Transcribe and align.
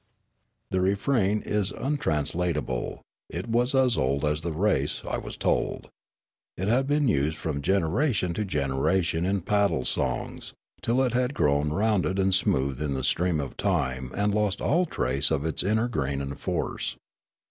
The 0.71 0.81
refrain 0.81 1.43
is 1.43 1.71
untranslatable; 1.71 3.03
it 3.29 3.47
was 3.47 3.75
as 3.75 3.99
old 3.99 4.25
as 4.25 4.41
the 4.41 4.51
race, 4.51 5.03
I 5.07 5.17
was 5.19 5.37
told; 5.37 5.89
it 6.57 6.67
had 6.67 6.87
been 6.87 7.07
used 7.07 7.37
from 7.37 7.61
generation 7.61 8.33
to 8.33 8.43
generation 8.43 9.27
in 9.27 9.41
paddle 9.41 9.85
songs, 9.85 10.53
till 10.81 11.03
it 11.03 11.13
had 11.13 11.35
grown 11.35 11.69
rounded 11.69 12.17
and 12.17 12.33
smooth 12.33 12.81
in 12.81 12.95
the 12.95 13.03
stream 13.03 13.39
of 13.39 13.57
time 13.57 14.11
and 14.15 14.33
lost 14.33 14.59
all 14.59 14.87
trace 14.87 15.29
of 15.29 15.45
its 15.45 15.61
inner 15.61 15.87
grain 15.87 16.19
and 16.19 16.39
force. 16.39 16.95